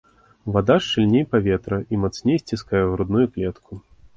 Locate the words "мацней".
2.05-2.41